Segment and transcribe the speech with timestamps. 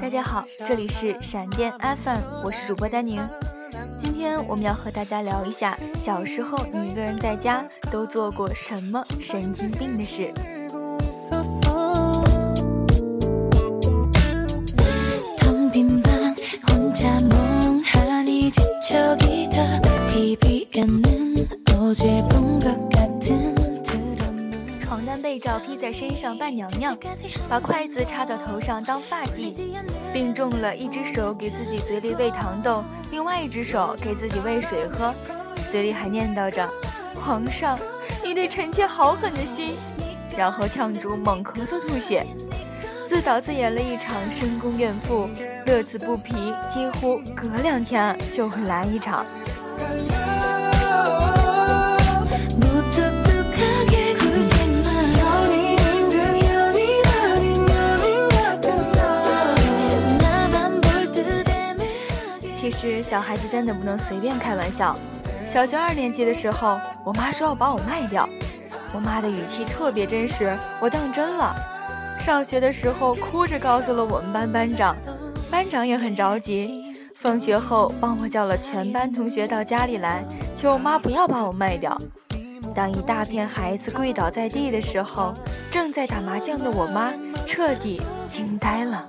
[0.00, 3.20] 大家好，这里是闪电 FM，我是主播丹宁。
[3.98, 10.32] 今天我们要和大家聊一下，小时候你一个人在家都做过什么神经病的事。
[24.80, 26.96] 床单被罩披在身上扮娘娘，
[27.48, 29.54] 把筷子插到头上当发髻，
[30.12, 35.14] 病重了一只手给自己嘴里喂糖豆，另外一只手给自己喂水喝，
[35.70, 36.68] 嘴里还念叨着
[37.14, 37.78] ：“皇上，
[38.24, 39.76] 你对臣妾好狠的心。”
[40.36, 42.24] 然后呛住猛咳嗽吐血，
[43.08, 45.28] 自导自演了一场深宫怨妇，
[45.66, 46.32] 乐此不疲，
[46.68, 49.26] 几乎隔两天就会来一场。
[62.88, 64.96] 是小孩子真的不能随便开玩笑。
[65.46, 68.28] 小学二年级的时候，我妈说要把我卖掉，
[68.94, 71.54] 我妈的语气特别真实，我当真了。
[72.18, 74.94] 上学的时候，哭着告诉了我们班班长，
[75.50, 76.94] 班长也很着急。
[77.16, 80.24] 放学后，帮我叫了全班同学到家里来，
[80.56, 81.98] 求我妈不要把我卖掉。
[82.74, 85.34] 当一大片孩子跪倒在地的时候，
[85.70, 87.12] 正在打麻将的我妈
[87.44, 89.06] 彻底惊呆了。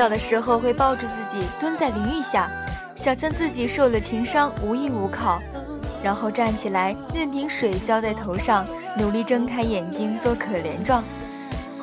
[0.00, 2.50] 洗澡的时候会抱住自己蹲在淋浴下，
[2.96, 5.38] 想象自己受了情伤无依无靠，
[6.02, 8.64] 然后站起来任凭水浇在头上，
[8.96, 11.04] 努力睁开眼睛做可怜状，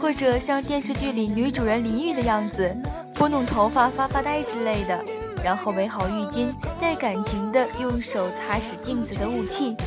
[0.02, 2.76] 或者像电视剧里女主人淋浴的样子，
[3.14, 5.00] 拨弄头发发发呆之类的，
[5.44, 6.52] 然后围好浴巾，
[6.82, 9.78] 带感情的用手擦拭镜子的雾气，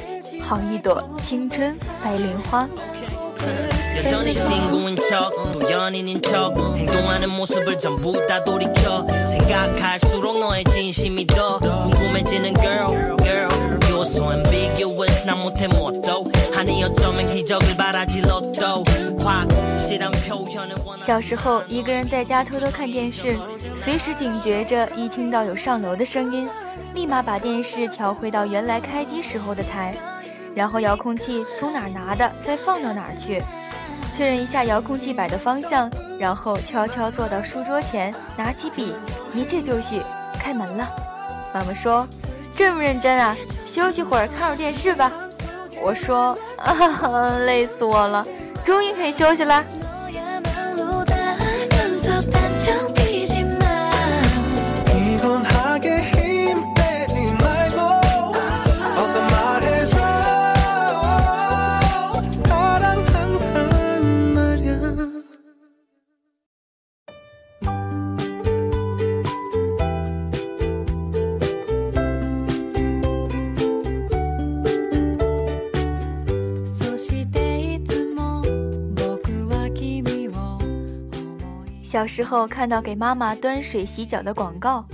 [0.41, 2.69] 好一朵青春白莲花。
[20.99, 23.37] 小时候，一个人在家偷偷看电视，
[23.77, 26.49] 随时警觉着，一听到有上楼的声音，
[26.94, 29.94] 立马把电视调回到原来开机时候的台。
[30.55, 33.41] 然后遥控器从哪儿拿的，再放到哪儿去，
[34.10, 38.94] 确认一下遥控器摆的方向，然后悄悄坐到书桌前，拿起笔，
[39.32, 40.03] 一切就绪，
[40.38, 40.88] 开门了。
[41.54, 42.06] 妈妈说
[42.54, 45.10] ：“这么认真啊，休息会儿，看会儿电视吧。”
[45.82, 48.26] 我说：“啊，累死我了，
[48.65, 49.65] 终于可以休息了。”
[81.91, 84.87] 小时候看到给妈妈端水洗脚的广告，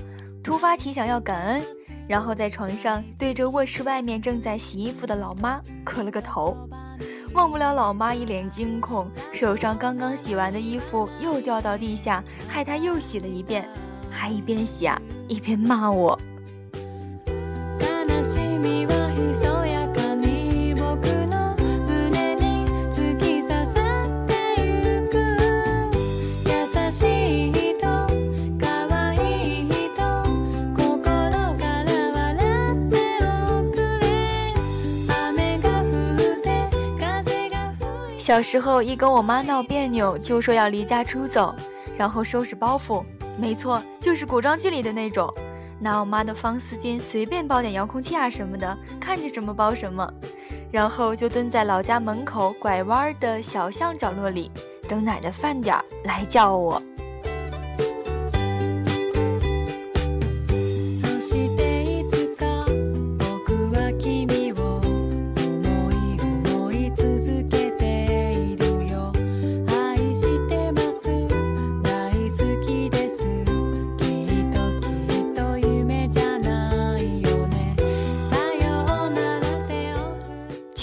[0.42, 1.62] 突发奇想要感恩，
[2.08, 6.56] 然后在床上对着卧室外面正在洗衣服的老妈磕了个头，
[7.34, 13.68] 忘不了老妈一脸惊恐，手上刚刚洗完的衣服又掉到地下，害她又洗了一遍，
[14.10, 16.18] 还一边洗啊一边骂我。
[38.26, 41.54] 小时候一跟我妈闹别扭，就说要离家出走，
[41.96, 43.04] 然后收拾包袱。
[43.38, 45.32] 没错，就是古装剧里的那种，
[45.78, 50.12] 拿我妈的方丝巾随便包点遥控器啊什么的，看见什么包什么，
[50.72, 54.50] 然后就蹲在老家门口拐弯的小巷角落里，
[54.88, 56.82] 等奶奶饭点儿来叫我。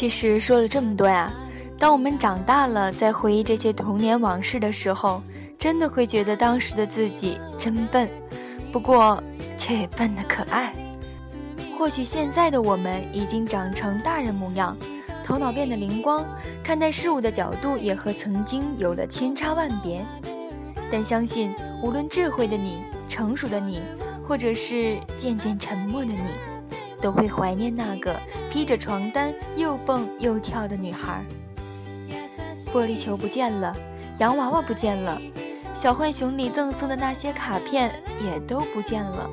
[0.04, 1.32] 其实说了这么多呀，
[1.80, 5.24] 当我们长大了，在回忆这些童年往事的时候，
[5.58, 8.10] 真的会觉得当时的自己真笨，
[8.70, 9.24] 不过
[9.58, 10.76] 却也笨得可爱。
[11.78, 14.76] 或许现在的我们已经长成大人模样，
[15.24, 16.26] 头脑变得灵光，
[16.62, 20.06] 看待事物的角度也和曾经有了千差万别。
[20.92, 23.80] 但相信，无论智慧的你、成熟的你，
[24.22, 26.20] 或者是渐渐沉默的你，
[27.04, 28.16] 都会怀念那个
[28.50, 31.22] 披着床单又蹦又跳的女孩。
[32.72, 33.76] 玻璃球不见了，
[34.20, 35.20] 洋娃娃不见了，
[35.74, 37.92] 小浣熊里赠送的那些卡片
[38.24, 39.30] 也都不见了。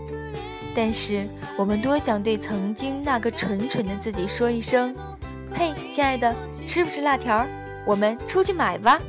[0.75, 4.93] 但是，我们多想对曾经那个蠢蠢的自己说一声
[5.55, 6.34] ：“嘿，亲爱的，
[6.67, 7.46] 吃不吃辣条？
[7.87, 9.00] 我们出去买吧。”